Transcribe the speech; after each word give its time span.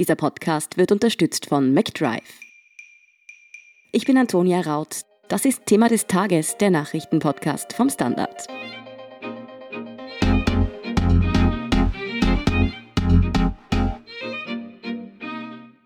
Dieser 0.00 0.16
Podcast 0.16 0.78
wird 0.78 0.92
unterstützt 0.92 1.44
von 1.44 1.74
McDrive. 1.74 2.22
Ich 3.92 4.06
bin 4.06 4.16
Antonia 4.16 4.62
Raut. 4.62 5.02
Das 5.28 5.44
ist 5.44 5.66
Thema 5.66 5.90
des 5.90 6.06
Tages, 6.06 6.56
der 6.56 6.70
Nachrichtenpodcast 6.70 7.74
vom 7.74 7.90
Standard. 7.90 8.46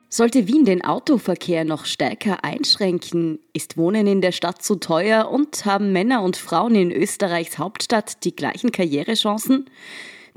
Sollte 0.09 0.47
Wien 0.47 0.65
den 0.65 0.85
Autoverkehr 0.85 1.65
noch 1.65 1.85
stärker 1.85 2.45
einschränken, 2.45 3.41
ist 3.53 3.77
Wohnen 3.77 4.07
in 4.07 4.21
der 4.21 4.31
Stadt 4.31 4.63
zu 4.63 4.77
teuer 4.77 5.29
und 5.29 5.65
haben 5.65 5.93
Männer 5.93 6.23
und 6.23 6.37
Frauen 6.37 6.77
in 6.77 6.93
Österreichs 6.93 7.59
Hauptstadt 7.59 8.23
die 8.23 8.37
gleichen 8.37 8.71
Karrierechancen? 8.71 9.69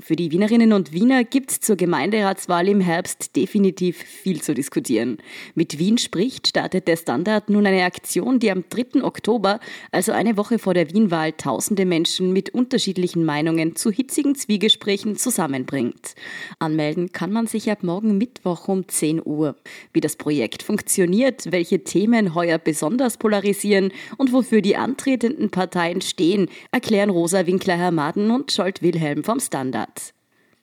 Für 0.00 0.14
die 0.14 0.30
Wienerinnen 0.30 0.72
und 0.72 0.92
Wiener 0.92 1.24
gibt 1.24 1.50
es 1.50 1.60
zur 1.60 1.74
Gemeinderatswahl 1.74 2.68
im 2.68 2.80
Herbst 2.80 3.34
definitiv 3.34 3.96
viel 3.96 4.40
zu 4.40 4.54
diskutieren. 4.54 5.18
Mit 5.56 5.80
Wien 5.80 5.98
spricht 5.98 6.46
startet 6.46 6.86
der 6.86 6.96
Standard 6.96 7.50
nun 7.50 7.66
eine 7.66 7.82
Aktion, 7.82 8.38
die 8.38 8.52
am 8.52 8.62
3. 8.70 9.02
Oktober, 9.02 9.58
also 9.90 10.12
eine 10.12 10.36
Woche 10.36 10.60
vor 10.60 10.72
der 10.72 10.92
Wienwahl, 10.92 11.32
tausende 11.32 11.84
Menschen 11.84 12.32
mit 12.32 12.50
unterschiedlichen 12.50 13.24
Meinungen 13.24 13.74
zu 13.74 13.90
hitzigen 13.90 14.36
Zwiegesprächen 14.36 15.16
zusammenbringt. 15.16 16.14
Anmelden 16.60 17.10
kann 17.10 17.32
man 17.32 17.48
sich 17.48 17.68
ab 17.68 17.82
morgen 17.82 18.18
Mittwoch 18.18 18.68
um 18.68 18.86
10 18.86 19.20
Uhr. 19.26 19.56
Wie 19.92 20.00
das 20.00 20.14
Projekt 20.14 20.62
funktioniert, 20.62 21.50
welche 21.50 21.82
Themen 21.82 22.36
heuer 22.36 22.58
besonders 22.58 23.16
polarisieren 23.16 23.90
und 24.16 24.32
wofür 24.32 24.62
die 24.62 24.76
antretenden 24.76 25.50
Parteien 25.50 26.02
stehen, 26.02 26.48
erklären 26.70 27.10
Rosa 27.10 27.46
Winkler-Hermaden 27.46 28.30
und 28.30 28.52
Scholt 28.52 28.80
Wilhelm 28.80 29.24
vom 29.24 29.40
Standard. 29.40 29.88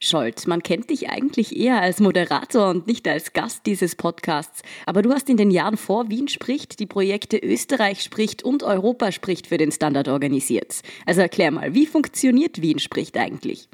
Scholz, 0.05 0.45
man 0.45 0.61
kennt 0.61 0.89
dich 0.89 1.09
eigentlich 1.09 1.57
eher 1.57 1.81
als 1.81 1.99
Moderator 1.99 2.69
und 2.69 2.87
nicht 2.87 3.07
als 3.07 3.33
Gast 3.33 3.65
dieses 3.65 3.95
Podcasts, 3.95 4.61
aber 4.85 5.01
du 5.01 5.11
hast 5.11 5.29
in 5.29 5.37
den 5.37 5.51
Jahren 5.51 5.77
vor 5.77 6.09
Wien 6.09 6.27
spricht 6.27 6.79
die 6.79 6.85
Projekte 6.85 7.37
Österreich 7.37 8.01
spricht 8.01 8.43
und 8.43 8.63
Europa 8.63 9.11
spricht 9.11 9.47
für 9.47 9.57
den 9.57 9.71
Standard 9.71 10.07
organisiert. 10.07 10.81
Also 11.05 11.21
erklär 11.21 11.51
mal, 11.51 11.73
wie 11.73 11.87
funktioniert 11.87 12.61
Wien 12.61 12.79
spricht 12.79 13.17
eigentlich? 13.17 13.67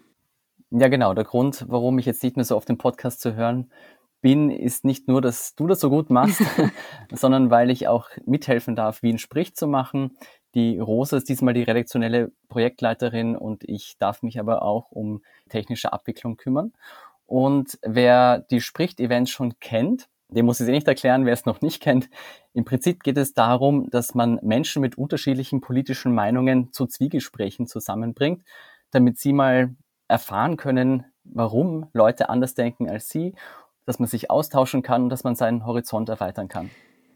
Ja, 0.72 0.88
genau. 0.88 1.14
Der 1.14 1.26
Grund, 1.26 1.66
warum 1.68 2.00
ich 2.00 2.06
jetzt 2.06 2.24
nicht 2.24 2.38
mehr 2.38 2.46
so 2.46 2.56
auf 2.56 2.66
dem 2.66 2.78
Podcast 2.78 3.20
zu 3.20 3.36
hören 3.36 3.70
bin, 4.22 4.50
ist 4.50 4.86
nicht 4.86 5.08
nur, 5.08 5.22
dass 5.22 5.56
du 5.56 5.68
das 5.68 5.82
so 5.82 5.90
gut 5.90 6.09
machst, 6.09 6.42
sondern 7.12 7.52
weil 7.52 7.70
ich 7.70 7.88
auch 7.88 8.08
mithelfen 8.26 8.76
darf, 8.76 9.04
Wien 9.04 9.18
spricht 9.18 9.58
zu 9.58 9.68
machen. 9.68 10.18
Die 10.56 10.80
Rosa 10.80 11.18
ist 11.18 11.30
diesmal 11.30 11.54
die 11.54 11.64
redaktionelle 11.64 12.32
Projektleiterin 12.50 13.36
und 13.36 13.64
ich 13.64 13.98
darf 13.98 14.22
mich 14.22 14.40
aber 14.40 14.64
auch 14.64 14.92
um 14.92 15.22
technische 15.50 15.94
Abwicklung 15.94 16.38
kümmern. 16.38 16.74
Und 17.26 17.80
wer 17.82 18.40
die 18.40 18.60
Spricht-Events 18.60 19.32
schon 19.32 19.60
kennt, 19.60 20.10
dem 20.28 20.46
muss 20.46 20.60
ich 20.60 20.66
es 20.66 20.70
eh 20.70 20.74
nicht 20.74 20.88
erklären, 20.88 21.26
wer 21.26 21.34
es 21.34 21.46
noch 21.46 21.62
nicht 21.62 21.82
kennt. 21.82 22.10
Im 22.54 22.66
Prinzip 22.66 23.04
geht 23.04 23.18
es 23.18 23.34
darum, 23.34 23.90
dass 23.90 24.16
man 24.16 24.40
Menschen 24.42 24.82
mit 24.82 24.98
unterschiedlichen 24.98 25.62
politischen 25.62 26.14
Meinungen 26.14 26.72
zu 26.74 26.88
Zwiegesprächen 26.88 27.68
zusammenbringt, 27.68 28.44
damit 28.92 29.18
sie 29.20 29.34
mal 29.34 29.76
erfahren 30.08 30.58
können, 30.58 31.06
warum 31.24 31.88
Leute 31.94 32.30
anders 32.30 32.54
denken 32.54 32.90
als 32.90 33.10
sie, 33.10 33.36
dass 33.86 34.00
man 34.00 34.08
sich 34.08 34.30
austauschen 34.30 34.84
kann 34.84 35.04
und 35.04 35.10
dass 35.10 35.24
man 35.24 35.36
seinen 35.36 35.66
Horizont 35.66 36.10
erweitern 36.10 36.48
kann. 36.48 36.70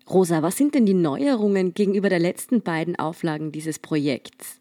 Rosa, 0.10 0.44
was 0.44 0.56
sind 0.56 0.76
denn 0.76 0.86
die 0.86 0.94
Neuerungen 0.94 1.74
gegenüber 1.74 2.10
der 2.10 2.20
letzten 2.20 2.62
beiden 2.62 2.96
Auflagen 2.98 3.52
dieses 3.52 3.80
Projekts? 3.80 4.60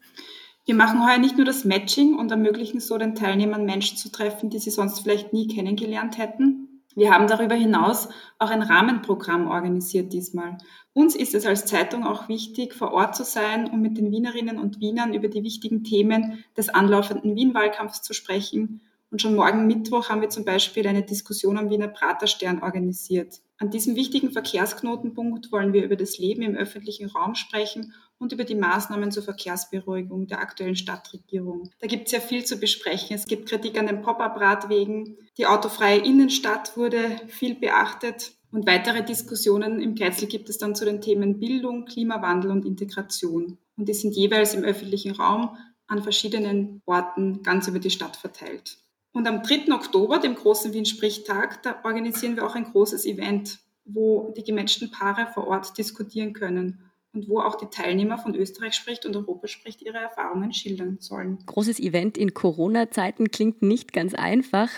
Wir 0.65 0.73
machen 0.73 1.05
heuer 1.05 1.19
nicht 1.19 1.37
nur 1.37 1.45
das 1.45 1.63
Matching 1.63 2.15
und 2.15 2.31
ermöglichen 2.31 2.79
so 2.79 2.97
den 2.97 3.13
Teilnehmern 3.13 3.65
Menschen 3.65 3.97
zu 3.97 4.11
treffen, 4.11 4.49
die 4.49 4.57
sie 4.57 4.71
sonst 4.71 5.01
vielleicht 5.01 5.31
nie 5.31 5.47
kennengelernt 5.47 6.17
hätten. 6.17 6.81
Wir 6.95 7.13
haben 7.13 7.27
darüber 7.27 7.53
hinaus 7.53 8.09
auch 8.39 8.49
ein 8.49 8.63
Rahmenprogramm 8.63 9.47
organisiert 9.47 10.13
diesmal. 10.13 10.57
Uns 10.93 11.15
ist 11.15 11.35
es 11.35 11.45
als 11.45 11.65
Zeitung 11.65 12.05
auch 12.05 12.29
wichtig, 12.29 12.73
vor 12.73 12.93
Ort 12.93 13.15
zu 13.15 13.23
sein, 13.23 13.69
um 13.69 13.81
mit 13.81 13.97
den 13.97 14.11
Wienerinnen 14.11 14.57
und 14.57 14.79
Wienern 14.79 15.13
über 15.13 15.27
die 15.27 15.43
wichtigen 15.43 15.83
Themen 15.83 16.43
des 16.57 16.69
anlaufenden 16.69 17.35
Wien-Wahlkampfs 17.35 18.01
zu 18.01 18.13
sprechen. 18.13 18.81
Und 19.11 19.21
schon 19.21 19.35
morgen 19.35 19.67
Mittwoch 19.67 20.09
haben 20.09 20.21
wir 20.21 20.29
zum 20.29 20.45
Beispiel 20.45 20.87
eine 20.87 21.03
Diskussion 21.03 21.57
am 21.57 21.69
Wiener 21.69 21.89
Praterstern 21.89 22.63
organisiert. 22.63 23.41
An 23.57 23.69
diesem 23.69 23.95
wichtigen 23.95 24.31
Verkehrsknotenpunkt 24.31 25.51
wollen 25.51 25.71
wir 25.71 25.83
über 25.83 25.95
das 25.95 26.17
Leben 26.17 26.41
im 26.41 26.55
öffentlichen 26.55 27.07
Raum 27.07 27.35
sprechen 27.35 27.93
und 28.17 28.33
über 28.33 28.43
die 28.43 28.55
Maßnahmen 28.55 29.11
zur 29.11 29.23
Verkehrsberuhigung 29.23 30.27
der 30.27 30.39
aktuellen 30.39 30.75
Stadtregierung. 30.75 31.69
Da 31.79 31.87
gibt 31.87 32.07
es 32.07 32.11
ja 32.11 32.19
viel 32.19 32.43
zu 32.43 32.57
besprechen. 32.57 33.15
Es 33.15 33.25
gibt 33.25 33.47
Kritik 33.47 33.79
an 33.79 33.87
den 33.87 34.01
Pop-up-Radwegen. 34.01 35.17
Die 35.37 35.45
autofreie 35.45 35.99
Innenstadt 35.99 36.75
wurde 36.75 37.17
viel 37.27 37.55
beachtet. 37.55 38.33
Und 38.51 38.67
weitere 38.67 39.03
Diskussionen 39.03 39.81
im 39.81 39.95
Kretzel 39.95 40.27
gibt 40.27 40.49
es 40.49 40.57
dann 40.57 40.75
zu 40.75 40.85
den 40.85 41.01
Themen 41.01 41.39
Bildung, 41.39 41.85
Klimawandel 41.85 42.51
und 42.51 42.65
Integration. 42.65 43.57
Und 43.77 43.89
die 43.89 43.93
sind 43.93 44.15
jeweils 44.15 44.53
im 44.53 44.63
öffentlichen 44.63 45.11
Raum 45.11 45.57
an 45.87 46.01
verschiedenen 46.01 46.81
Orten 46.85 47.43
ganz 47.43 47.67
über 47.67 47.79
die 47.79 47.89
Stadt 47.89 48.15
verteilt. 48.15 48.77
Und 49.15 49.29
am 49.29 49.43
3. 49.43 49.73
Oktober, 49.73 50.19
dem 50.19 50.35
großen 50.35 50.73
Wien-Sprichtag, 50.73 51.63
da 51.63 51.79
organisieren 51.85 52.35
wir 52.35 52.45
auch 52.45 52.53
ein 52.53 52.65
großes 52.65 53.05
Event, 53.05 53.59
wo 53.85 54.33
die 54.35 54.43
gematchten 54.43 54.91
Paare 54.91 55.27
vor 55.33 55.47
Ort 55.47 55.77
diskutieren 55.77 56.33
können 56.33 56.81
und 57.13 57.29
wo 57.29 57.39
auch 57.39 57.55
die 57.55 57.67
Teilnehmer 57.67 58.17
von 58.17 58.35
Österreich 58.35 58.73
spricht 58.73 59.05
und 59.05 59.15
Europa 59.15 59.47
spricht 59.47 59.81
ihre 59.81 59.99
Erfahrungen 59.99 60.51
schildern 60.51 60.97
sollen. 60.99 61.37
Großes 61.45 61.79
Event 61.79 62.17
in 62.17 62.33
Corona-Zeiten 62.33 63.31
klingt 63.31 63.61
nicht 63.61 63.93
ganz 63.93 64.13
einfach. 64.13 64.69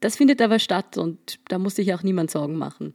Das 0.00 0.16
findet 0.16 0.42
aber 0.42 0.58
statt 0.58 0.98
und 0.98 1.40
da 1.48 1.58
muss 1.58 1.76
sich 1.76 1.94
auch 1.94 2.02
niemand 2.02 2.30
Sorgen 2.30 2.58
machen. 2.58 2.94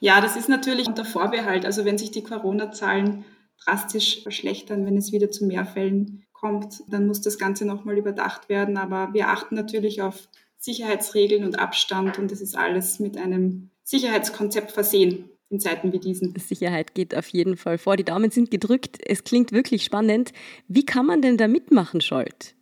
Ja, 0.00 0.20
das 0.20 0.34
ist 0.34 0.48
natürlich 0.48 0.88
unter 0.88 1.04
Vorbehalt. 1.04 1.64
Also 1.64 1.84
wenn 1.84 1.96
sich 1.96 2.10
die 2.10 2.24
Corona-Zahlen 2.24 3.24
drastisch 3.62 4.24
verschlechtern, 4.24 4.84
wenn 4.84 4.96
es 4.96 5.12
wieder 5.12 5.30
zu 5.30 5.46
mehr 5.46 5.64
Fällen 5.64 6.25
kommt, 6.40 6.82
dann 6.88 7.06
muss 7.06 7.20
das 7.20 7.38
Ganze 7.38 7.64
nochmal 7.64 7.98
überdacht 7.98 8.48
werden. 8.48 8.76
Aber 8.76 9.12
wir 9.12 9.28
achten 9.28 9.54
natürlich 9.54 10.02
auf 10.02 10.28
Sicherheitsregeln 10.58 11.44
und 11.44 11.58
Abstand 11.58 12.18
und 12.18 12.32
es 12.32 12.40
ist 12.40 12.56
alles 12.56 12.98
mit 12.98 13.16
einem 13.16 13.70
Sicherheitskonzept 13.84 14.72
versehen 14.72 15.30
in 15.48 15.60
Zeiten 15.60 15.92
wie 15.92 16.00
diesen. 16.00 16.34
Sicherheit 16.38 16.94
geht 16.94 17.16
auf 17.16 17.28
jeden 17.28 17.56
Fall 17.56 17.78
vor. 17.78 17.96
Die 17.96 18.04
Daumen 18.04 18.30
sind 18.30 18.50
gedrückt. 18.50 18.98
Es 19.04 19.22
klingt 19.22 19.52
wirklich 19.52 19.84
spannend. 19.84 20.32
Wie 20.66 20.84
kann 20.84 21.06
man 21.06 21.22
denn 21.22 21.36
da 21.36 21.46
mitmachen, 21.46 22.00
Scholt? 22.00 22.54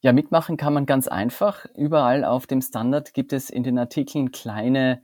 Ja, 0.00 0.12
mitmachen 0.12 0.56
kann 0.56 0.72
man 0.72 0.86
ganz 0.86 1.08
einfach. 1.08 1.66
Überall 1.74 2.24
auf 2.24 2.46
dem 2.46 2.62
Standard 2.62 3.12
gibt 3.12 3.32
es 3.32 3.50
in 3.50 3.62
den 3.62 3.78
Artikeln 3.78 4.30
kleine 4.30 5.02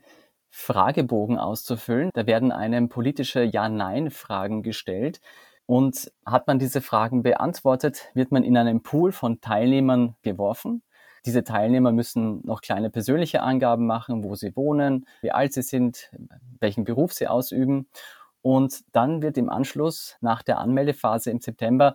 Fragebogen 0.48 1.38
auszufüllen. 1.38 2.10
Da 2.14 2.26
werden 2.26 2.52
einem 2.52 2.88
politische 2.88 3.42
Ja-Nein-Fragen 3.42 4.62
gestellt. 4.62 5.20
Und 5.72 6.12
hat 6.26 6.48
man 6.48 6.58
diese 6.58 6.82
Fragen 6.82 7.22
beantwortet, 7.22 8.10
wird 8.12 8.30
man 8.30 8.44
in 8.44 8.58
einen 8.58 8.82
Pool 8.82 9.10
von 9.10 9.40
Teilnehmern 9.40 10.16
geworfen. 10.20 10.82
Diese 11.24 11.44
Teilnehmer 11.44 11.92
müssen 11.92 12.44
noch 12.44 12.60
kleine 12.60 12.90
persönliche 12.90 13.40
Angaben 13.40 13.86
machen, 13.86 14.22
wo 14.22 14.34
sie 14.34 14.54
wohnen, 14.54 15.06
wie 15.22 15.32
alt 15.32 15.54
sie 15.54 15.62
sind, 15.62 16.10
welchen 16.60 16.84
Beruf 16.84 17.14
sie 17.14 17.26
ausüben. 17.26 17.88
Und 18.42 18.80
dann 18.92 19.22
wird 19.22 19.38
im 19.38 19.48
Anschluss 19.48 20.18
nach 20.20 20.42
der 20.42 20.58
Anmeldephase 20.58 21.30
im 21.30 21.40
September 21.40 21.94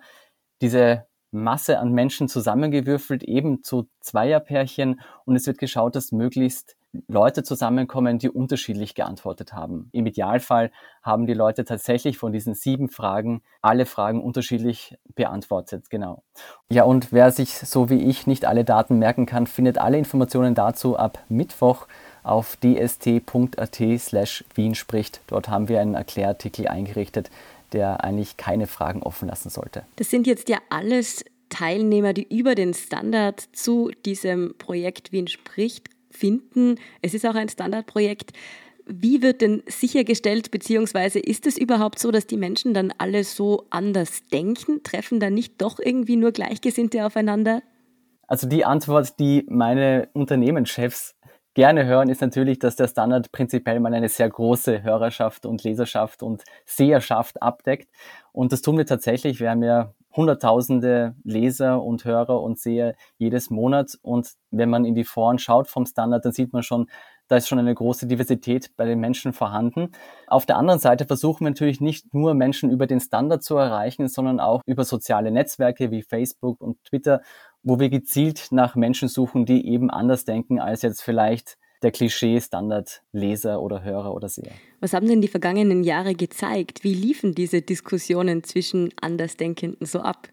diese 0.60 1.06
Masse 1.30 1.78
an 1.78 1.92
Menschen 1.92 2.28
zusammengewürfelt, 2.28 3.22
eben 3.22 3.62
zu 3.62 3.88
Zweierpärchen. 4.00 5.02
Und 5.26 5.36
es 5.36 5.46
wird 5.46 5.60
geschaut, 5.60 5.96
dass 5.96 6.12
möglichst 6.12 6.77
Leute 7.08 7.44
zusammenkommen, 7.44 8.20
die 8.20 8.30
unterschiedlich 8.30 8.96
geantwortet 8.96 9.54
haben. 9.54 9.90
Im 9.92 10.06
Idealfall 10.06 10.72
haben 11.04 11.26
die 11.26 11.34
Leute 11.34 11.66
tatsächlich 11.66 12.18
von 12.18 12.32
diesen 12.32 12.54
sieben 12.54 12.90
Fragen 12.90 13.42
alle 13.62 13.86
Fragen 13.86 14.22
unterschiedlich 14.22 14.98
beantwortet. 15.16 15.90
Genau. 15.90 16.24
Ja, 16.70 16.84
und 16.84 17.12
wer 17.12 17.32
sich 17.32 17.58
so 17.58 17.90
wie 17.90 18.04
ich 18.04 18.28
nicht 18.28 18.46
alle 18.46 18.66
Daten 18.66 19.00
merken 19.00 19.26
kann, 19.26 19.48
findet 19.48 19.78
alle 19.78 19.98
Informationen 19.98 20.56
dazu 20.56 20.98
ab 20.98 21.20
Mittwoch 21.30 21.88
auf 22.24 22.58
dst.at 22.58 23.82
slash 24.00 24.44
Wien 24.56 24.76
spricht. 24.76 25.22
Dort 25.28 25.50
haben 25.50 25.70
wir 25.70 25.82
einen 25.82 25.96
Erklärartikel 25.96 26.68
eingerichtet, 26.68 27.30
der 27.74 28.04
eigentlich 28.04 28.38
keine 28.38 28.68
Fragen 28.68 29.02
offen 29.04 29.28
lassen 29.28 29.50
sollte. 29.50 29.86
Das 29.96 30.10
sind 30.10 30.28
jetzt 30.28 30.50
ja 30.50 30.58
alles 30.70 31.24
Teilnehmer, 31.50 32.14
die 32.14 32.28
über 32.28 32.56
den 32.56 32.74
Standard 32.74 33.42
zu 33.54 33.92
diesem 34.06 34.56
Projekt 34.58 35.12
Wien 35.12 35.28
spricht 35.28 35.90
finden. 36.10 36.76
Es 37.02 37.14
ist 37.14 37.26
auch 37.26 37.36
ein 37.36 37.50
Standardprojekt. 37.50 38.32
Wie 38.86 39.22
wird 39.22 39.42
denn 39.42 39.64
sichergestellt, 39.68 40.50
beziehungsweise 40.50 41.20
ist 41.20 41.46
es 41.46 41.58
überhaupt 41.58 42.00
so, 42.00 42.10
dass 42.12 42.26
die 42.26 42.38
Menschen 42.38 42.74
dann 42.74 42.94
alle 42.98 43.26
so 43.26 43.66
anders 43.70 44.28
denken? 44.32 44.82
Treffen 44.84 45.20
da 45.20 45.30
nicht 45.30 45.62
doch 45.62 45.80
irgendwie 45.80 46.16
nur 46.16 46.32
Gleichgesinnte 46.32 47.06
aufeinander? 47.06 47.62
Also 48.28 48.48
die 48.48 48.64
Antwort, 48.64 49.20
die 49.20 49.46
meine 49.50 50.10
Unternehmenschefs 50.14 51.16
gerne 51.54 51.86
hören, 51.86 52.08
ist 52.08 52.22
natürlich, 52.22 52.60
dass 52.60 52.76
der 52.76 52.88
Standard 52.88 53.32
prinzipiell 53.32 53.80
mal 53.80 53.94
eine 53.94 54.10
sehr 54.10 54.30
große 54.30 54.84
Hörerschaft 54.84 55.46
und 55.46 55.64
Leserschaft 55.64 56.22
und 56.22 56.44
Seherschaft 56.66 57.42
abdeckt. 57.42 57.90
Und 58.32 58.52
das 58.52 58.62
tun 58.62 58.78
wir 58.78 58.86
tatsächlich. 58.86 59.40
Wir 59.40 59.50
haben 59.50 59.64
ja 59.64 59.94
hunderttausende 60.18 61.16
Leser 61.24 61.82
und 61.82 62.04
Hörer 62.04 62.42
und 62.42 62.60
Seher 62.60 62.96
jedes 63.18 63.50
Monat. 63.50 63.98
Und 64.02 64.34
wenn 64.52 64.70
man 64.70 64.84
in 64.84 64.96
die 64.96 65.04
Foren 65.04 65.40
schaut 65.40 65.68
vom 65.68 65.86
Standard, 65.86 66.26
dann 66.26 66.34
sieht 66.34 66.52
man 66.52 66.64
schon, 66.64 66.88
da 67.28 67.38
ist 67.38 67.48
schon 67.48 67.60
eine 67.60 67.76
große 67.76 68.08
Diversität 68.08 68.72
bei 68.78 68.86
den 68.86 69.00
Menschen 69.00 69.34
vorhanden. 69.34 69.92
Auf 70.28 70.46
der 70.46 70.58
anderen 70.58 70.80
Seite 70.80 71.06
versuchen 71.06 71.46
wir 71.46 71.52
natürlich 71.52 71.82
nicht 71.82 72.14
nur 72.14 72.34
Menschen 72.34 72.72
über 72.72 72.88
den 72.88 73.00
Standard 73.00 73.44
zu 73.44 73.56
erreichen, 73.58 74.08
sondern 74.08 74.40
auch 74.40 74.62
über 74.66 74.84
soziale 74.84 75.32
Netzwerke 75.32 75.92
wie 75.92 76.02
Facebook 76.02 76.62
und 76.62 76.84
Twitter, 76.84 77.22
wo 77.64 77.80
wir 77.80 77.90
gezielt 77.90 78.48
nach 78.52 78.76
Menschen 78.76 79.10
suchen, 79.10 79.46
die 79.46 79.68
eben 79.68 79.90
anders 79.90 80.26
denken 80.26 80.60
als 80.60 80.82
jetzt 80.82 81.02
vielleicht 81.02 81.58
der 81.84 81.92
Klischee-Standard-Leser 81.92 83.62
oder 83.62 83.84
Hörer 83.84 84.14
oder 84.14 84.30
Seher. 84.30 84.54
Was 84.80 84.94
haben 84.94 85.08
denn 85.08 85.22
die 85.22 85.28
vergangenen 85.28 85.84
Jahre 85.84 86.16
gezeigt? 86.16 86.84
Wie 86.84 86.94
liefen 86.94 87.34
diese 87.34 87.62
Diskussionen 87.62 88.44
zwischen 88.44 88.90
Andersdenkenden 89.02 89.86
so 89.86 90.00
ab? 90.00 90.30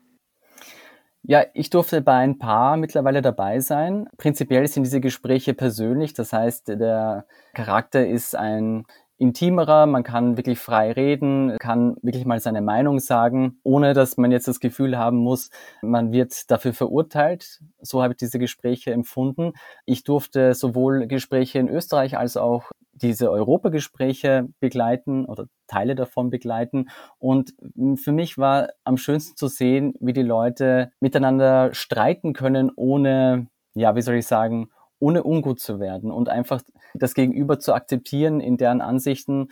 Ja, 1.26 1.44
ich 1.54 1.70
durfte 1.70 2.02
bei 2.02 2.16
ein 2.16 2.38
paar 2.38 2.76
mittlerweile 2.76 3.22
dabei 3.22 3.60
sein. 3.60 4.08
Prinzipiell 4.18 4.68
sind 4.68 4.82
diese 4.84 5.00
Gespräche 5.00 5.54
persönlich, 5.54 6.12
das 6.12 6.34
heißt, 6.34 6.68
der 6.68 7.24
Charakter 7.54 8.06
ist 8.06 8.36
ein 8.36 8.84
intimerer, 9.18 9.86
man 9.86 10.02
kann 10.02 10.36
wirklich 10.36 10.58
frei 10.58 10.92
reden, 10.92 11.56
kann 11.58 11.96
wirklich 12.02 12.24
mal 12.24 12.40
seine 12.40 12.62
Meinung 12.62 12.98
sagen, 12.98 13.58
ohne 13.62 13.94
dass 13.94 14.16
man 14.16 14.32
jetzt 14.32 14.48
das 14.48 14.60
Gefühl 14.60 14.98
haben 14.98 15.18
muss, 15.18 15.50
man 15.82 16.12
wird 16.12 16.50
dafür 16.50 16.72
verurteilt. 16.72 17.60
So 17.80 18.02
habe 18.02 18.14
ich 18.14 18.18
diese 18.18 18.38
Gespräche 18.38 18.92
empfunden. 18.92 19.52
Ich 19.86 20.04
durfte 20.04 20.54
sowohl 20.54 21.06
Gespräche 21.06 21.58
in 21.58 21.68
Österreich 21.68 22.18
als 22.18 22.36
auch 22.36 22.70
diese 22.92 23.30
Europagespräche 23.30 24.48
begleiten 24.60 25.24
oder 25.24 25.46
Teile 25.66 25.94
davon 25.94 26.30
begleiten. 26.30 26.88
Und 27.18 27.54
für 27.96 28.12
mich 28.12 28.38
war 28.38 28.68
am 28.84 28.96
schönsten 28.96 29.36
zu 29.36 29.48
sehen, 29.48 29.94
wie 30.00 30.12
die 30.12 30.22
Leute 30.22 30.92
miteinander 31.00 31.74
streiten 31.74 32.32
können, 32.32 32.70
ohne, 32.74 33.48
ja, 33.74 33.96
wie 33.96 34.02
soll 34.02 34.16
ich 34.16 34.26
sagen, 34.26 34.68
ohne 34.98 35.22
ungut 35.22 35.60
zu 35.60 35.80
werden 35.80 36.10
und 36.10 36.28
einfach 36.28 36.62
das 36.94 37.14
Gegenüber 37.14 37.58
zu 37.58 37.74
akzeptieren 37.74 38.40
in 38.40 38.56
deren 38.56 38.80
Ansichten 38.80 39.48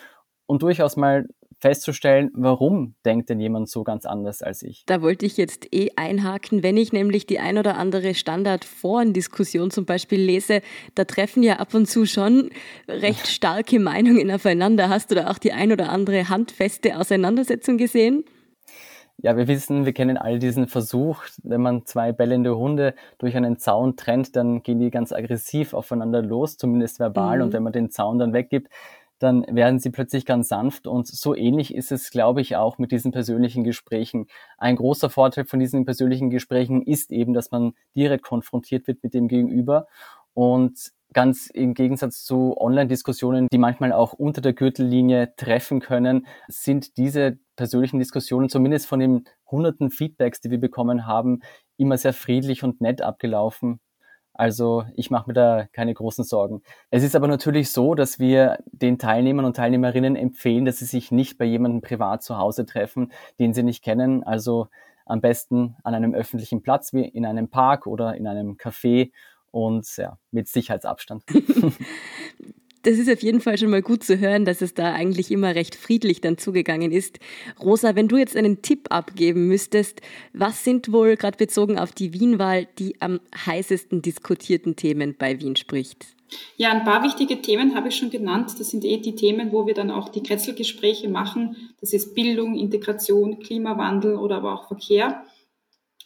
und 0.46 0.62
durchaus 0.62 0.96
mal 0.96 1.26
festzustellen, 1.62 2.30
warum 2.34 2.96
denkt 3.06 3.30
denn 3.30 3.38
jemand 3.38 3.68
so 3.68 3.84
ganz 3.84 4.04
anders 4.04 4.42
als 4.42 4.62
ich. 4.62 4.82
Da 4.86 5.00
wollte 5.00 5.24
ich 5.24 5.36
jetzt 5.36 5.72
eh 5.72 5.90
einhaken, 5.94 6.64
wenn 6.64 6.76
ich 6.76 6.92
nämlich 6.92 7.24
die 7.24 7.38
ein 7.38 7.56
oder 7.56 7.76
andere 7.76 8.14
Standardforendiskussion 8.14 9.70
zum 9.70 9.86
Beispiel 9.86 10.20
lese, 10.20 10.60
da 10.96 11.04
treffen 11.04 11.44
ja 11.44 11.60
ab 11.60 11.72
und 11.72 11.86
zu 11.86 12.04
schon 12.04 12.50
recht 12.88 13.28
starke 13.28 13.78
Meinungen 13.78 14.30
aufeinander. 14.32 14.88
Hast 14.88 15.12
du 15.12 15.14
da 15.14 15.30
auch 15.30 15.38
die 15.38 15.52
ein 15.52 15.70
oder 15.70 15.90
andere 15.90 16.28
handfeste 16.28 16.98
Auseinandersetzung 16.98 17.78
gesehen? 17.78 18.24
Ja, 19.18 19.36
wir 19.36 19.46
wissen, 19.46 19.84
wir 19.84 19.92
kennen 19.92 20.16
all 20.16 20.38
diesen 20.38 20.66
Versuch, 20.66 21.22
wenn 21.42 21.60
man 21.60 21.86
zwei 21.86 22.12
bellende 22.12 22.56
Hunde 22.56 22.94
durch 23.18 23.36
einen 23.36 23.58
Zaun 23.58 23.96
trennt, 23.96 24.34
dann 24.34 24.62
gehen 24.62 24.80
die 24.80 24.90
ganz 24.90 25.12
aggressiv 25.12 25.74
aufeinander 25.74 26.22
los, 26.22 26.56
zumindest 26.56 26.98
verbal. 26.98 27.38
Mhm. 27.38 27.42
Und 27.44 27.52
wenn 27.52 27.62
man 27.62 27.72
den 27.72 27.90
Zaun 27.90 28.18
dann 28.18 28.32
weggibt, 28.32 28.68
dann 29.22 29.46
werden 29.48 29.78
sie 29.78 29.90
plötzlich 29.90 30.26
ganz 30.26 30.48
sanft. 30.48 30.88
Und 30.88 31.06
so 31.06 31.36
ähnlich 31.36 31.74
ist 31.74 31.92
es, 31.92 32.10
glaube 32.10 32.40
ich, 32.40 32.56
auch 32.56 32.78
mit 32.78 32.90
diesen 32.90 33.12
persönlichen 33.12 33.62
Gesprächen. 33.62 34.26
Ein 34.58 34.74
großer 34.74 35.10
Vorteil 35.10 35.44
von 35.44 35.60
diesen 35.60 35.84
persönlichen 35.84 36.28
Gesprächen 36.28 36.82
ist 36.82 37.12
eben, 37.12 37.32
dass 37.32 37.52
man 37.52 37.74
direkt 37.94 38.24
konfrontiert 38.24 38.88
wird 38.88 39.02
mit 39.04 39.14
dem 39.14 39.28
Gegenüber. 39.28 39.86
Und 40.34 40.92
ganz 41.12 41.48
im 41.48 41.74
Gegensatz 41.74 42.24
zu 42.24 42.56
Online-Diskussionen, 42.56 43.48
die 43.52 43.58
manchmal 43.58 43.92
auch 43.92 44.12
unter 44.12 44.40
der 44.40 44.52
Gürtellinie 44.52 45.34
treffen 45.36 45.80
können, 45.80 46.26
sind 46.48 46.96
diese 46.96 47.38
persönlichen 47.56 47.98
Diskussionen, 47.98 48.48
zumindest 48.48 48.86
von 48.86 49.00
den 49.00 49.24
hunderten 49.50 49.90
Feedbacks, 49.90 50.40
die 50.40 50.50
wir 50.50 50.60
bekommen 50.60 51.06
haben, 51.06 51.40
immer 51.76 51.98
sehr 51.98 52.12
friedlich 52.12 52.62
und 52.62 52.80
nett 52.80 53.02
abgelaufen. 53.02 53.80
Also 54.34 54.84
ich 54.94 55.10
mache 55.10 55.28
mir 55.28 55.34
da 55.34 55.66
keine 55.72 55.92
großen 55.92 56.24
Sorgen. 56.24 56.62
Es 56.90 57.02
ist 57.02 57.14
aber 57.14 57.28
natürlich 57.28 57.70
so, 57.70 57.94
dass 57.94 58.18
wir 58.18 58.58
den 58.66 58.98
Teilnehmern 58.98 59.44
und 59.44 59.56
Teilnehmerinnen 59.56 60.16
empfehlen, 60.16 60.64
dass 60.64 60.78
sie 60.78 60.86
sich 60.86 61.12
nicht 61.12 61.36
bei 61.36 61.44
jemandem 61.44 61.82
privat 61.82 62.22
zu 62.22 62.38
Hause 62.38 62.64
treffen, 62.64 63.12
den 63.38 63.52
sie 63.52 63.62
nicht 63.62 63.84
kennen. 63.84 64.22
Also 64.22 64.68
am 65.04 65.20
besten 65.20 65.76
an 65.84 65.94
einem 65.94 66.14
öffentlichen 66.14 66.62
Platz 66.62 66.94
wie 66.94 67.06
in 67.06 67.26
einem 67.26 67.50
Park 67.50 67.86
oder 67.86 68.16
in 68.16 68.26
einem 68.26 68.56
Café 68.56 69.10
und 69.52 69.86
ja, 69.96 70.18
mit 70.32 70.48
Sicherheitsabstand. 70.48 71.22
Das 72.82 72.98
ist 72.98 73.08
auf 73.08 73.22
jeden 73.22 73.40
Fall 73.40 73.58
schon 73.58 73.70
mal 73.70 73.82
gut 73.82 74.02
zu 74.02 74.18
hören, 74.18 74.44
dass 74.44 74.60
es 74.60 74.74
da 74.74 74.92
eigentlich 74.92 75.30
immer 75.30 75.54
recht 75.54 75.76
friedlich 75.76 76.20
dann 76.20 76.36
zugegangen 76.36 76.90
ist. 76.90 77.20
Rosa, 77.62 77.94
wenn 77.94 78.08
du 78.08 78.16
jetzt 78.16 78.36
einen 78.36 78.60
Tipp 78.60 78.88
abgeben 78.90 79.46
müsstest, 79.46 80.00
was 80.32 80.64
sind 80.64 80.92
wohl 80.92 81.16
gerade 81.16 81.36
bezogen 81.36 81.78
auf 81.78 81.92
die 81.92 82.12
Wienwahl 82.12 82.66
die 82.78 83.00
am 83.00 83.20
heißesten 83.46 84.02
diskutierten 84.02 84.74
Themen 84.74 85.14
bei 85.16 85.38
Wien 85.40 85.54
spricht? 85.54 86.06
Ja, 86.56 86.72
ein 86.72 86.84
paar 86.84 87.04
wichtige 87.04 87.40
Themen 87.40 87.76
habe 87.76 87.88
ich 87.88 87.96
schon 87.96 88.10
genannt. 88.10 88.54
Das 88.58 88.70
sind 88.70 88.84
eh 88.84 88.96
die 88.96 89.14
Themen, 89.14 89.52
wo 89.52 89.66
wir 89.66 89.74
dann 89.74 89.90
auch 89.90 90.08
die 90.08 90.22
Kretzelgespräche 90.22 91.08
machen. 91.08 91.56
Das 91.80 91.92
ist 91.92 92.14
Bildung, 92.14 92.56
Integration, 92.56 93.38
Klimawandel 93.38 94.16
oder 94.16 94.36
aber 94.36 94.54
auch 94.54 94.66
Verkehr. 94.66 95.24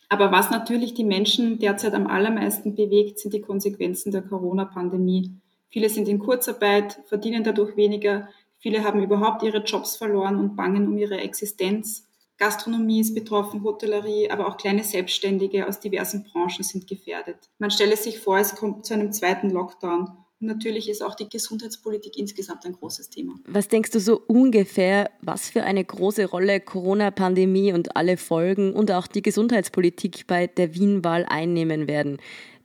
Aber 0.08 0.30
was 0.30 0.50
natürlich 0.50 0.94
die 0.94 1.04
Menschen 1.04 1.58
derzeit 1.58 1.94
am 1.94 2.06
allermeisten 2.06 2.74
bewegt, 2.74 3.18
sind 3.18 3.34
die 3.34 3.40
Konsequenzen 3.40 4.12
der 4.12 4.22
Corona-Pandemie. 4.22 5.32
Viele 5.68 5.88
sind 5.88 6.08
in 6.08 6.18
Kurzarbeit, 6.18 7.00
verdienen 7.06 7.42
dadurch 7.42 7.76
weniger. 7.76 8.28
Viele 8.58 8.84
haben 8.84 9.02
überhaupt 9.02 9.42
ihre 9.42 9.62
Jobs 9.64 9.96
verloren 9.96 10.36
und 10.36 10.56
bangen 10.56 10.86
um 10.86 10.96
ihre 10.96 11.18
Existenz. 11.18 12.06
Gastronomie 12.38 13.00
ist 13.00 13.14
betroffen, 13.14 13.64
Hotellerie, 13.64 14.30
aber 14.30 14.46
auch 14.46 14.58
kleine 14.58 14.84
Selbstständige 14.84 15.66
aus 15.66 15.80
diversen 15.80 16.24
Branchen 16.24 16.62
sind 16.62 16.86
gefährdet. 16.86 17.48
Man 17.58 17.70
stelle 17.70 17.96
sich 17.96 18.20
vor, 18.20 18.38
es 18.38 18.54
kommt 18.54 18.84
zu 18.84 18.94
einem 18.94 19.12
zweiten 19.12 19.50
Lockdown. 19.50 20.10
Natürlich 20.38 20.90
ist 20.90 21.02
auch 21.02 21.14
die 21.14 21.28
Gesundheitspolitik 21.28 22.18
insgesamt 22.18 22.66
ein 22.66 22.72
großes 22.72 23.08
Thema. 23.08 23.36
Was 23.46 23.68
denkst 23.68 23.90
du 23.92 24.00
so 24.00 24.20
ungefähr, 24.26 25.10
was 25.22 25.48
für 25.48 25.62
eine 25.62 25.82
große 25.82 26.26
Rolle 26.26 26.60
Corona-Pandemie 26.60 27.72
und 27.72 27.96
alle 27.96 28.18
Folgen 28.18 28.74
und 28.74 28.90
auch 28.90 29.06
die 29.06 29.22
Gesundheitspolitik 29.22 30.26
bei 30.26 30.46
der 30.46 30.74
Wien-Wahl 30.74 31.24
einnehmen 31.26 31.88
werden? 31.88 32.18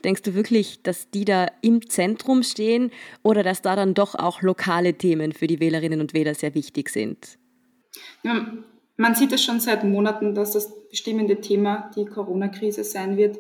Denkst 0.04 0.24
du 0.24 0.34
wirklich, 0.34 0.82
dass 0.84 1.10
die 1.12 1.24
da 1.24 1.48
im 1.62 1.88
Zentrum 1.88 2.44
stehen 2.44 2.92
oder 3.24 3.42
dass 3.44 3.62
da 3.62 3.76
dann 3.76 3.94
doch 3.94 4.16
auch 4.16 4.42
lokale 4.42 4.96
Themen 4.96 5.32
für 5.32 5.48
die 5.48 5.60
Wählerinnen 5.60 6.02
und 6.02 6.14
Wähler 6.14 6.36
sehr 6.36 6.56
wichtig 6.56 6.90
sind? 6.90 7.38
Ja, 8.24 8.52
man 8.98 9.16
sieht 9.16 9.32
es 9.32 9.44
schon 9.44 9.60
seit 9.60 9.84
Monaten, 9.84 10.36
dass 10.36 10.52
das 10.52 10.90
bestimmende 10.90 11.40
Thema 11.40 11.90
die 11.96 12.06
Corona-Krise 12.06 12.84
sein 12.84 13.16
wird. 13.16 13.38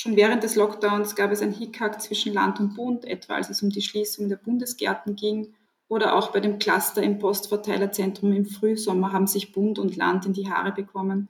Schon 0.00 0.14
während 0.14 0.44
des 0.44 0.54
Lockdowns 0.54 1.16
gab 1.16 1.32
es 1.32 1.42
ein 1.42 1.50
Hickhack 1.50 2.00
zwischen 2.00 2.32
Land 2.32 2.60
und 2.60 2.76
Bund, 2.76 3.04
etwa 3.04 3.34
als 3.34 3.50
es 3.50 3.64
um 3.64 3.70
die 3.70 3.82
Schließung 3.82 4.28
der 4.28 4.36
Bundesgärten 4.36 5.16
ging. 5.16 5.54
Oder 5.88 6.14
auch 6.14 6.30
bei 6.30 6.38
dem 6.38 6.60
Cluster 6.60 7.02
im 7.02 7.18
Postverteilerzentrum 7.18 8.32
im 8.32 8.46
Frühsommer 8.46 9.10
haben 9.10 9.26
sich 9.26 9.50
Bund 9.50 9.80
und 9.80 9.96
Land 9.96 10.24
in 10.24 10.34
die 10.34 10.48
Haare 10.48 10.70
bekommen. 10.70 11.28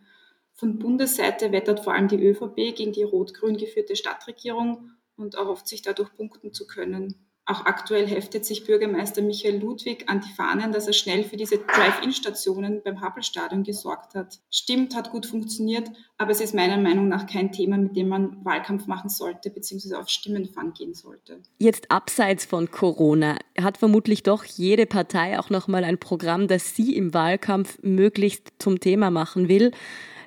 Von 0.52 0.78
Bundesseite 0.78 1.50
wettert 1.50 1.80
vor 1.80 1.94
allem 1.94 2.08
die 2.08 2.22
ÖVP 2.22 2.76
gegen 2.76 2.92
die 2.92 3.04
rot-grün 3.04 3.56
geführte 3.56 3.96
Stadtregierung 3.96 4.90
und 5.16 5.34
erhofft 5.36 5.66
sich 5.66 5.80
dadurch 5.80 6.14
punkten 6.14 6.52
zu 6.52 6.66
können. 6.66 7.14
Auch 7.50 7.64
aktuell 7.64 8.06
heftet 8.06 8.44
sich 8.44 8.66
Bürgermeister 8.66 9.22
Michael 9.22 9.58
Ludwig 9.58 10.04
an 10.06 10.20
die 10.20 10.34
Fahnen, 10.34 10.70
dass 10.70 10.86
er 10.86 10.92
schnell 10.92 11.24
für 11.24 11.38
diese 11.38 11.56
Drive-In-Stationen 11.56 12.82
beim 12.84 13.00
Happelstadion 13.00 13.62
gesorgt 13.62 14.14
hat. 14.14 14.38
Stimmt, 14.50 14.94
hat 14.94 15.12
gut 15.12 15.24
funktioniert, 15.24 15.90
aber 16.18 16.30
es 16.30 16.42
ist 16.42 16.54
meiner 16.54 16.76
Meinung 16.76 17.08
nach 17.08 17.26
kein 17.26 17.50
Thema, 17.50 17.78
mit 17.78 17.96
dem 17.96 18.08
man 18.08 18.44
Wahlkampf 18.44 18.86
machen 18.86 19.08
sollte 19.08 19.48
bzw. 19.48 19.94
auf 19.94 20.10
Stimmenfang 20.10 20.74
gehen 20.74 20.92
sollte. 20.92 21.40
Jetzt 21.58 21.90
abseits 21.90 22.44
von 22.44 22.70
Corona 22.70 23.38
hat 23.58 23.78
vermutlich 23.78 24.22
doch 24.22 24.44
jede 24.44 24.84
Partei 24.84 25.38
auch 25.38 25.48
nochmal 25.48 25.84
ein 25.84 25.96
Programm, 25.96 26.48
das 26.48 26.76
sie 26.76 26.94
im 26.96 27.14
Wahlkampf 27.14 27.78
möglichst 27.80 28.52
zum 28.58 28.78
Thema 28.78 29.10
machen 29.10 29.48
will. 29.48 29.72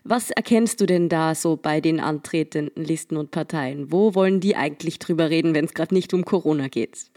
Was 0.03 0.31
erkennst 0.31 0.81
du 0.81 0.87
denn 0.87 1.09
da 1.09 1.35
so 1.35 1.57
bei 1.57 1.79
den 1.79 1.99
antretenden 1.99 2.83
Listen 2.83 3.17
und 3.17 3.29
Parteien? 3.29 3.91
Wo 3.91 4.15
wollen 4.15 4.39
die 4.39 4.55
eigentlich 4.55 4.97
drüber 4.97 5.29
reden, 5.29 5.53
wenn 5.53 5.65
es 5.65 5.75
gerade 5.75 5.93
nicht 5.93 6.13
um 6.13 6.25
Corona 6.25 6.69
geht? 6.69 7.11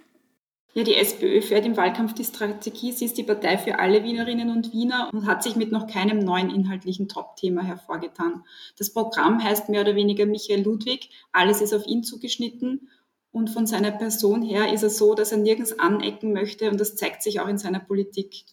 Ja, 0.74 0.82
die 0.82 0.96
SPÖ 0.96 1.40
fährt 1.40 1.64
im 1.64 1.76
Wahlkampf 1.76 2.14
die 2.14 2.24
Strategie, 2.24 2.90
sie 2.90 3.04
ist 3.04 3.16
die 3.16 3.22
Partei 3.22 3.58
für 3.58 3.78
alle 3.78 4.02
Wienerinnen 4.02 4.50
und 4.50 4.72
Wiener 4.72 5.08
und 5.12 5.24
hat 5.24 5.44
sich 5.44 5.54
mit 5.54 5.70
noch 5.70 5.86
keinem 5.86 6.18
neuen 6.18 6.50
inhaltlichen 6.50 7.08
Top-Thema 7.08 7.62
hervorgetan. 7.62 8.42
Das 8.76 8.92
Programm 8.92 9.42
heißt 9.42 9.68
mehr 9.68 9.82
oder 9.82 9.94
weniger 9.94 10.26
Michael 10.26 10.62
Ludwig, 10.62 11.10
alles 11.30 11.60
ist 11.60 11.72
auf 11.72 11.86
ihn 11.86 12.02
zugeschnitten 12.02 12.90
und 13.30 13.50
von 13.50 13.68
seiner 13.68 13.92
Person 13.92 14.42
her 14.42 14.72
ist 14.72 14.82
er 14.82 14.90
so, 14.90 15.14
dass 15.14 15.30
er 15.30 15.38
nirgends 15.38 15.78
anecken 15.78 16.32
möchte 16.32 16.68
und 16.68 16.80
das 16.80 16.96
zeigt 16.96 17.22
sich 17.22 17.38
auch 17.38 17.48
in 17.48 17.58
seiner 17.58 17.80
Politik. 17.80 18.44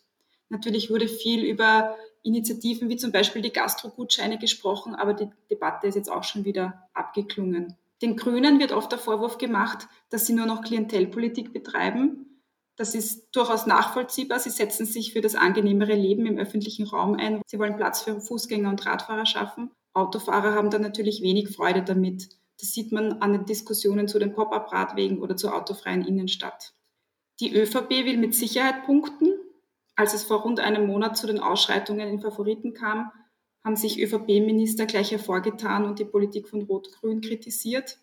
Natürlich 0.50 0.91
wurde 0.91 1.07
viel 1.07 1.43
über 1.43 1.95
Initiativen 2.23 2.89
wie 2.89 2.97
zum 2.97 3.11
Beispiel 3.11 3.41
die 3.41 3.53
Gastro-Gutscheine 3.53 4.37
gesprochen, 4.37 4.95
aber 4.95 5.13
die 5.13 5.29
Debatte 5.49 5.87
ist 5.87 5.95
jetzt 5.95 6.11
auch 6.11 6.23
schon 6.23 6.45
wieder 6.45 6.87
abgeklungen. 6.93 7.77
Den 8.01 8.15
Grünen 8.15 8.59
wird 8.59 8.71
oft 8.71 8.91
der 8.91 8.99
Vorwurf 8.99 9.37
gemacht, 9.37 9.87
dass 10.09 10.25
sie 10.25 10.33
nur 10.33 10.45
noch 10.45 10.61
Klientelpolitik 10.61 11.53
betreiben. 11.53 12.41
Das 12.75 12.95
ist 12.95 13.27
durchaus 13.35 13.67
nachvollziehbar. 13.67 14.39
Sie 14.39 14.49
setzen 14.49 14.85
sich 14.85 15.13
für 15.13 15.21
das 15.21 15.35
angenehmere 15.35 15.93
Leben 15.93 16.25
im 16.25 16.37
öffentlichen 16.37 16.87
Raum 16.87 17.15
ein. 17.15 17.41
Sie 17.45 17.59
wollen 17.59 17.75
Platz 17.75 18.01
für 18.01 18.19
Fußgänger 18.19 18.69
und 18.69 18.85
Radfahrer 18.85 19.25
schaffen. 19.25 19.71
Autofahrer 19.93 20.55
haben 20.55 20.71
da 20.71 20.79
natürlich 20.79 21.21
wenig 21.21 21.49
Freude 21.49 21.83
damit. 21.83 22.29
Das 22.59 22.71
sieht 22.71 22.91
man 22.91 23.21
an 23.21 23.33
den 23.33 23.45
Diskussionen 23.45 24.07
zu 24.07 24.19
den 24.19 24.33
Pop-up-Radwegen 24.33 25.19
oder 25.19 25.35
zur 25.35 25.55
autofreien 25.55 26.05
Innenstadt. 26.05 26.73
Die 27.39 27.53
ÖVP 27.55 27.89
will 27.89 28.17
mit 28.17 28.35
Sicherheit 28.35 28.85
punkten. 28.85 29.33
Als 29.95 30.13
es 30.13 30.24
vor 30.24 30.41
rund 30.41 30.60
einem 30.60 30.88
Monat 30.88 31.17
zu 31.17 31.27
den 31.27 31.39
Ausschreitungen 31.39 32.07
in 32.07 32.21
Favoriten 32.21 32.74
kam, 32.74 33.12
haben 33.63 33.75
sich 33.75 34.01
ÖVP-Minister 34.01 34.86
gleich 34.86 35.12
hervorgetan 35.12 35.86
und 35.86 36.00
die 36.00 36.05
Politik 36.05 36.48
von 36.48 36.63
Rot-Grün 36.63 37.21
kritisiert. 37.21 38.00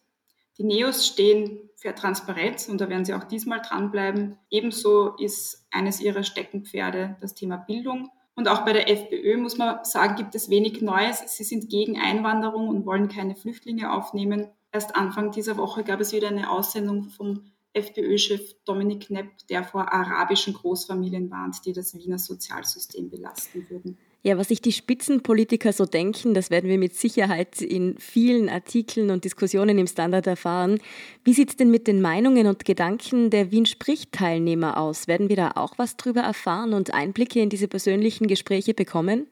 Die 0.58 0.64
Neos 0.64 1.06
stehen 1.06 1.70
für 1.76 1.94
Transparenz 1.94 2.68
und 2.68 2.80
da 2.80 2.88
werden 2.88 3.04
sie 3.04 3.14
auch 3.14 3.24
diesmal 3.24 3.60
dranbleiben. 3.60 4.38
Ebenso 4.50 5.14
ist 5.16 5.66
eines 5.70 6.00
ihrer 6.00 6.24
Steckenpferde 6.24 7.16
das 7.20 7.34
Thema 7.34 7.56
Bildung. 7.56 8.10
Und 8.34 8.48
auch 8.48 8.64
bei 8.64 8.72
der 8.72 8.88
FPÖ 8.90 9.36
muss 9.36 9.58
man 9.58 9.84
sagen, 9.84 10.16
gibt 10.16 10.34
es 10.34 10.50
wenig 10.50 10.80
Neues. 10.80 11.24
Sie 11.26 11.44
sind 11.44 11.68
gegen 11.68 11.98
Einwanderung 11.98 12.68
und 12.68 12.86
wollen 12.86 13.08
keine 13.08 13.34
Flüchtlinge 13.34 13.92
aufnehmen. 13.92 14.48
Erst 14.70 14.94
Anfang 14.96 15.32
dieser 15.32 15.56
Woche 15.56 15.82
gab 15.82 16.00
es 16.00 16.12
wieder 16.12 16.28
eine 16.28 16.50
Aussendung 16.50 17.08
vom 17.08 17.50
FPÖ-Chef 17.72 18.54
Dominik 18.64 19.06
Knepp, 19.06 19.28
der 19.48 19.64
vor 19.64 19.92
arabischen 19.92 20.54
Großfamilien 20.54 21.30
warnt, 21.30 21.64
die 21.64 21.72
das 21.72 21.94
Wiener 21.94 22.18
Sozialsystem 22.18 23.10
belasten 23.10 23.66
würden. 23.68 23.98
Ja, 24.22 24.36
was 24.36 24.48
sich 24.48 24.60
die 24.60 24.72
Spitzenpolitiker 24.72 25.72
so 25.72 25.84
denken, 25.84 26.34
das 26.34 26.50
werden 26.50 26.68
wir 26.68 26.78
mit 26.78 26.94
Sicherheit 26.96 27.62
in 27.62 27.96
vielen 27.98 28.48
Artikeln 28.48 29.10
und 29.10 29.24
Diskussionen 29.24 29.78
im 29.78 29.86
Standard 29.86 30.26
erfahren. 30.26 30.80
Wie 31.22 31.32
sieht 31.32 31.50
es 31.50 31.56
denn 31.56 31.70
mit 31.70 31.86
den 31.86 32.00
Meinungen 32.00 32.48
und 32.48 32.64
Gedanken 32.64 33.30
der 33.30 33.52
Wien 33.52 33.64
spricht-Teilnehmer 33.64 34.76
aus? 34.76 35.06
Werden 35.06 35.28
wir 35.28 35.36
da 35.36 35.52
auch 35.54 35.78
was 35.78 35.96
drüber 35.96 36.22
erfahren 36.22 36.74
und 36.74 36.92
Einblicke 36.92 37.40
in 37.40 37.48
diese 37.48 37.68
persönlichen 37.68 38.26
Gespräche 38.26 38.74
bekommen? 38.74 39.28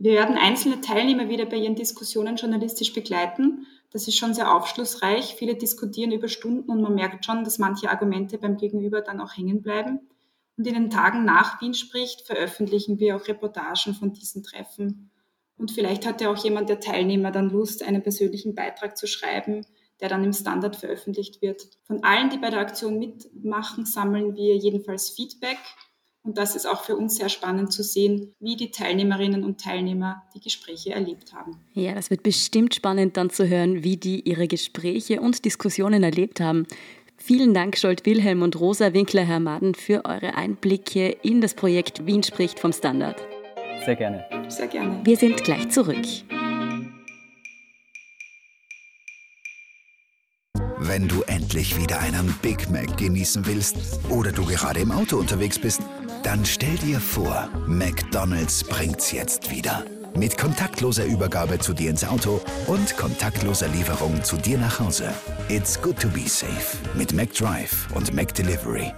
Wir 0.00 0.12
werden 0.14 0.36
einzelne 0.36 0.80
Teilnehmer 0.80 1.28
wieder 1.28 1.46
bei 1.46 1.58
ihren 1.58 1.76
Diskussionen 1.76 2.36
journalistisch 2.36 2.92
begleiten. 2.92 3.66
Das 3.90 4.06
ist 4.06 4.16
schon 4.16 4.34
sehr 4.34 4.54
aufschlussreich. 4.54 5.34
Viele 5.36 5.56
diskutieren 5.56 6.12
über 6.12 6.28
Stunden 6.28 6.70
und 6.70 6.80
man 6.80 6.94
merkt 6.94 7.24
schon, 7.24 7.44
dass 7.44 7.58
manche 7.58 7.90
Argumente 7.90 8.38
beim 8.38 8.56
Gegenüber 8.56 9.00
dann 9.00 9.20
auch 9.20 9.36
hängen 9.36 9.62
bleiben. 9.62 10.00
Und 10.56 10.66
in 10.66 10.74
den 10.74 10.90
Tagen 10.90 11.24
nach 11.24 11.60
Wien 11.60 11.74
spricht, 11.74 12.26
veröffentlichen 12.26 12.98
wir 12.98 13.16
auch 13.16 13.26
Reportagen 13.26 13.94
von 13.94 14.12
diesen 14.12 14.42
Treffen. 14.42 15.10
Und 15.56 15.72
vielleicht 15.72 16.06
hat 16.06 16.20
ja 16.20 16.30
auch 16.30 16.42
jemand 16.42 16.68
der 16.68 16.80
Teilnehmer 16.80 17.30
dann 17.30 17.50
Lust, 17.50 17.82
einen 17.82 18.02
persönlichen 18.02 18.54
Beitrag 18.54 18.96
zu 18.96 19.06
schreiben, 19.06 19.66
der 20.00 20.08
dann 20.08 20.24
im 20.24 20.32
Standard 20.32 20.76
veröffentlicht 20.76 21.42
wird. 21.42 21.68
Von 21.82 22.02
allen, 22.04 22.30
die 22.30 22.38
bei 22.38 22.50
der 22.50 22.60
Aktion 22.60 22.98
mitmachen, 22.98 23.84
sammeln 23.84 24.34
wir 24.36 24.56
jedenfalls 24.56 25.10
Feedback. 25.10 25.58
Und 26.22 26.36
das 26.36 26.54
ist 26.54 26.66
auch 26.66 26.84
für 26.84 26.96
uns 26.96 27.16
sehr 27.16 27.30
spannend 27.30 27.72
zu 27.72 27.82
sehen, 27.82 28.34
wie 28.40 28.56
die 28.56 28.70
Teilnehmerinnen 28.70 29.42
und 29.42 29.60
Teilnehmer 29.60 30.22
die 30.34 30.40
Gespräche 30.40 30.92
erlebt 30.92 31.32
haben. 31.32 31.56
Ja, 31.72 31.94
das 31.94 32.10
wird 32.10 32.22
bestimmt 32.22 32.74
spannend 32.74 33.16
dann 33.16 33.30
zu 33.30 33.48
hören, 33.48 33.84
wie 33.84 33.96
die 33.96 34.20
ihre 34.28 34.46
Gespräche 34.46 35.20
und 35.20 35.44
Diskussionen 35.46 36.02
erlebt 36.02 36.40
haben. 36.40 36.66
Vielen 37.16 37.54
Dank, 37.54 37.76
Scholt 37.76 38.04
Wilhelm 38.04 38.42
und 38.42 38.58
Rosa 38.60 38.92
Winkler-Hermaden, 38.92 39.74
für 39.74 40.04
eure 40.04 40.34
Einblicke 40.34 41.16
in 41.22 41.40
das 41.40 41.54
Projekt 41.54 42.06
Wien 42.06 42.22
spricht 42.22 42.60
vom 42.60 42.72
Standard. 42.72 43.16
Sehr 43.84 43.96
gerne. 43.96 44.24
Sehr 44.48 44.68
gerne. 44.68 45.00
Wir 45.04 45.16
sind 45.16 45.42
gleich 45.42 45.70
zurück. 45.70 46.04
Wenn 50.82 51.08
du 51.08 51.22
endlich 51.22 51.80
wieder 51.80 52.00
einen 52.00 52.34
Big 52.42 52.70
Mac 52.70 52.96
genießen 52.96 53.46
willst 53.46 54.00
oder 54.08 54.32
du 54.32 54.44
gerade 54.44 54.80
im 54.80 54.90
Auto 54.90 55.18
unterwegs 55.18 55.58
bist, 55.58 55.82
dann 56.22 56.44
stell 56.44 56.76
dir 56.76 57.00
vor, 57.00 57.48
McDonald's 57.66 58.64
bringt's 58.64 59.12
jetzt 59.12 59.50
wieder. 59.50 59.84
Mit 60.16 60.36
kontaktloser 60.36 61.04
Übergabe 61.04 61.58
zu 61.58 61.72
dir 61.72 61.90
ins 61.90 62.04
Auto 62.04 62.40
und 62.66 62.96
kontaktloser 62.96 63.68
Lieferung 63.68 64.22
zu 64.24 64.36
dir 64.36 64.58
nach 64.58 64.80
Hause. 64.80 65.12
It's 65.48 65.80
good 65.80 65.98
to 66.00 66.08
be 66.08 66.28
safe 66.28 66.76
mit 66.94 67.12
McDrive 67.12 67.88
und 67.94 68.12
McDelivery. 68.12 68.92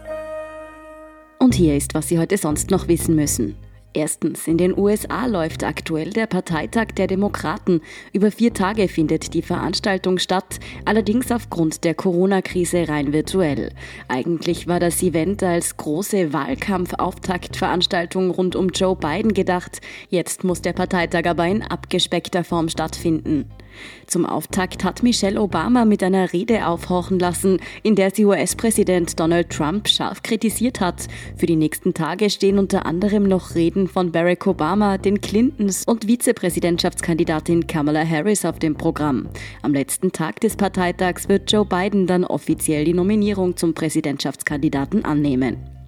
Und 1.39 1.55
hier 1.55 1.77
ist, 1.77 1.95
was 1.95 2.09
Sie 2.09 2.19
heute 2.19 2.39
sonst 2.39 2.71
noch 2.71 2.89
wissen 2.89 3.15
müssen. 3.15 3.57
Erstens, 3.95 4.49
in 4.49 4.57
den 4.57 4.77
USA 4.77 5.27
läuft 5.27 5.65
aktuell 5.65 6.11
der 6.11 6.27
Parteitag 6.27 6.87
der 6.97 7.07
Demokraten. 7.07 7.83
Über 8.15 8.31
vier 8.31 8.55
Tage 8.55 8.89
findet 8.89 9.35
die 9.35 9.43
Veranstaltung 9.43 10.19
statt, 10.19 10.61
allerdings 10.87 11.31
aufgrund 11.31 11.85
der 11.85 11.95
Corona-Krise 11.95 12.89
rein 12.89 13.13
virtuell. 13.13 13.71
Eigentlich 14.09 14.67
war 14.67 14.81
das 14.81 15.03
Event 15.03 15.43
als 15.43 15.77
große 15.77 16.33
Wahlkampf-Auftaktveranstaltung 16.33 18.31
rund 18.31 18.57
um 18.57 18.71
Joe 18.71 18.97
Biden 18.97 19.35
gedacht. 19.35 19.83
Jetzt 20.09 20.43
muss 20.43 20.63
der 20.63 20.73
Parteitag 20.73 21.27
aber 21.27 21.47
in 21.47 21.63
abgespeckter 21.63 22.45
Form 22.45 22.71
stattfinden. 22.71 23.51
Zum 24.07 24.27
Auftakt 24.27 24.85
hat 24.85 25.03
Michelle 25.03 25.41
Obama 25.41 25.85
mit 25.85 26.03
einer 26.03 26.33
Rede 26.33 26.67
aufhorchen 26.67 27.19
lassen, 27.19 27.61
in 27.83 27.95
der 27.95 28.11
sie 28.11 28.25
US-Präsident 28.25 29.19
Donald 29.19 29.51
Trump 29.51 29.89
scharf 29.89 30.23
kritisiert 30.23 30.81
hat. 30.81 31.07
Für 31.37 31.47
die 31.47 31.57
nächsten 31.57 31.95
Tage 31.95 32.31
stehen 32.31 32.59
unter 32.59 32.87
anderem 32.87 33.25
noch 33.25 33.55
Reden 33.55 33.89
von 33.89 34.13
Barack 34.13 34.47
Obama, 34.47 34.99
den 34.99 35.21
Clintons 35.21 35.85
und 35.87 36.07
Vizepräsidentschaftskandidatin 36.07 37.67
Kamala 37.67 38.07
Harris 38.07 38.45
auf 38.45 38.59
dem 38.59 38.75
Programm. 38.75 39.29
Am 39.63 39.73
letzten 39.73 40.13
Tag 40.13 40.41
des 40.41 40.57
Parteitags 40.57 41.29
wird 41.29 41.51
Joe 41.51 41.65
Biden 41.65 42.07
dann 42.07 42.25
offiziell 42.25 42.85
die 42.85 42.95
Nominierung 42.95 43.57
zum 43.57 43.75
Präsidentschaftskandidaten 43.75 45.05
annehmen. 45.05 45.82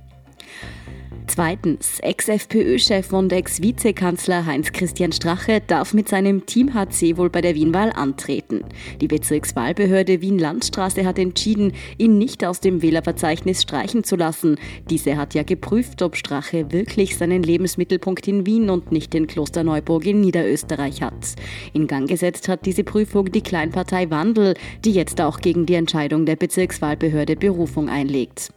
Zweitens, 1.26 2.00
Ex-FPÖ-Chef 2.00 3.12
und 3.12 3.32
Ex-Vizekanzler 3.32 4.44
Heinz-Christian 4.44 5.10
Strache 5.10 5.62
darf 5.66 5.94
mit 5.94 6.08
seinem 6.08 6.44
Team 6.44 6.74
HC 6.74 7.16
wohl 7.16 7.30
bei 7.30 7.40
der 7.40 7.54
Wienwahl 7.54 7.92
antreten. 7.92 8.62
Die 9.00 9.08
Bezirkswahlbehörde 9.08 10.20
Wien-Landstraße 10.20 11.06
hat 11.06 11.18
entschieden, 11.18 11.72
ihn 11.96 12.18
nicht 12.18 12.44
aus 12.44 12.60
dem 12.60 12.82
Wählerverzeichnis 12.82 13.62
streichen 13.62 14.04
zu 14.04 14.16
lassen. 14.16 14.56
Diese 14.90 15.16
hat 15.16 15.34
ja 15.34 15.42
geprüft, 15.44 16.02
ob 16.02 16.16
Strache 16.16 16.70
wirklich 16.72 17.16
seinen 17.16 17.42
Lebensmittelpunkt 17.42 18.28
in 18.28 18.44
Wien 18.44 18.68
und 18.68 18.92
nicht 18.92 19.14
in 19.14 19.26
Klosterneuburg 19.26 20.04
in 20.06 20.20
Niederösterreich 20.20 21.00
hat. 21.00 21.34
In 21.72 21.86
Gang 21.86 22.06
gesetzt 22.06 22.48
hat 22.48 22.66
diese 22.66 22.84
Prüfung 22.84 23.32
die 23.32 23.42
Kleinpartei 23.42 24.10
Wandel, 24.10 24.54
die 24.84 24.92
jetzt 24.92 25.20
auch 25.22 25.40
gegen 25.40 25.64
die 25.64 25.74
Entscheidung 25.74 26.26
der 26.26 26.36
Bezirkswahlbehörde 26.36 27.34
Berufung 27.34 27.88
einlegt. 27.88 28.52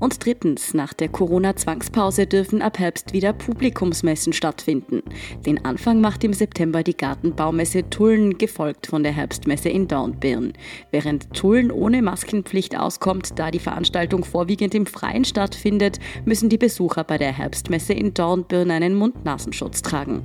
Und 0.00 0.24
drittens, 0.24 0.74
nach 0.74 0.92
der 0.92 1.08
Corona-Zwangspause 1.08 2.26
dürfen 2.26 2.62
ab 2.62 2.78
Herbst 2.78 3.12
wieder 3.12 3.32
Publikumsmessen 3.32 4.32
stattfinden. 4.32 5.02
Den 5.44 5.64
Anfang 5.64 6.00
macht 6.00 6.22
im 6.24 6.32
September 6.32 6.82
die 6.82 6.96
Gartenbaumesse 6.96 7.90
Tulln, 7.90 8.38
gefolgt 8.38 8.86
von 8.86 9.02
der 9.02 9.12
Herbstmesse 9.12 9.68
in 9.68 9.88
Dornbirn. 9.88 10.52
Während 10.92 11.32
Tulln 11.34 11.70
ohne 11.70 12.00
Maskenpflicht 12.02 12.78
auskommt, 12.78 13.38
da 13.38 13.50
die 13.50 13.58
Veranstaltung 13.58 14.24
vorwiegend 14.24 14.74
im 14.74 14.86
Freien 14.86 15.24
stattfindet, 15.24 15.98
müssen 16.24 16.48
die 16.48 16.58
Besucher 16.58 17.04
bei 17.04 17.18
der 17.18 17.32
Herbstmesse 17.32 17.92
in 17.92 18.14
Dornbirn 18.14 18.70
einen 18.70 18.94
Mund-Nasenschutz 18.94 19.82
tragen. 19.82 20.22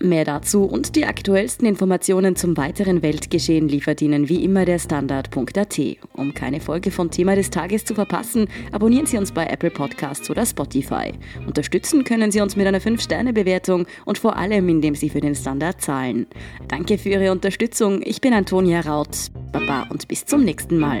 Mehr 0.00 0.24
dazu 0.24 0.64
und 0.64 0.94
die 0.94 1.06
aktuellsten 1.06 1.66
Informationen 1.66 2.36
zum 2.36 2.56
weiteren 2.56 3.02
Weltgeschehen 3.02 3.68
liefert 3.68 4.00
Ihnen 4.00 4.28
wie 4.28 4.44
immer 4.44 4.64
der 4.64 4.78
Standard.at. 4.78 5.80
Um 6.12 6.34
keine 6.34 6.60
Folge 6.60 6.90
von 6.90 7.10
Thema 7.10 7.34
des 7.34 7.50
Tages 7.50 7.84
zu 7.84 7.94
verpassen, 7.94 8.46
abonnieren 8.70 9.06
Sie 9.06 9.18
uns 9.18 9.32
bei 9.32 9.46
Apple 9.46 9.70
Podcasts 9.70 10.30
oder 10.30 10.46
Spotify. 10.46 11.12
Unterstützen 11.46 12.04
können 12.04 12.30
Sie 12.30 12.40
uns 12.40 12.54
mit 12.54 12.66
einer 12.66 12.80
5-Sterne-Bewertung 12.80 13.86
und 14.04 14.18
vor 14.18 14.36
allem, 14.36 14.68
indem 14.68 14.94
Sie 14.94 15.10
für 15.10 15.20
den 15.20 15.34
Standard 15.34 15.80
zahlen. 15.80 16.26
Danke 16.68 16.96
für 16.98 17.08
Ihre 17.08 17.32
Unterstützung. 17.32 18.00
Ich 18.04 18.20
bin 18.20 18.32
Antonia 18.32 18.80
Raut. 18.80 19.30
Baba 19.52 19.86
und 19.90 20.06
bis 20.06 20.24
zum 20.24 20.44
nächsten 20.44 20.78
Mal. 20.78 21.00